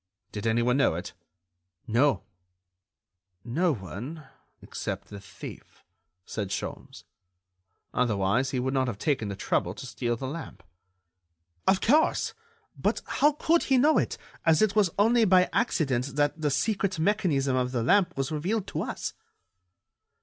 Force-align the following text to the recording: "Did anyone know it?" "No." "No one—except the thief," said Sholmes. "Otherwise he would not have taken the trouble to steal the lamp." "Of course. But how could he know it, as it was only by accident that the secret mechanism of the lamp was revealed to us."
"Did 0.31 0.47
anyone 0.47 0.77
know 0.77 0.95
it?" 0.95 1.13
"No." 1.85 2.23
"No 3.43 3.71
one—except 3.71 5.09
the 5.09 5.19
thief," 5.19 5.83
said 6.25 6.49
Sholmes. 6.49 7.03
"Otherwise 7.93 8.49
he 8.49 8.59
would 8.59 8.73
not 8.73 8.87
have 8.87 8.97
taken 8.97 9.27
the 9.27 9.35
trouble 9.35 9.75
to 9.75 9.85
steal 9.85 10.15
the 10.15 10.25
lamp." 10.27 10.63
"Of 11.67 11.81
course. 11.81 12.33
But 12.75 13.03
how 13.05 13.33
could 13.33 13.65
he 13.65 13.77
know 13.77 13.99
it, 13.99 14.17
as 14.43 14.63
it 14.63 14.75
was 14.75 14.89
only 14.97 15.23
by 15.23 15.51
accident 15.53 16.15
that 16.15 16.41
the 16.41 16.49
secret 16.49 16.97
mechanism 16.97 17.55
of 17.55 17.71
the 17.71 17.83
lamp 17.83 18.17
was 18.17 18.31
revealed 18.31 18.65
to 18.69 18.81
us." 18.81 19.13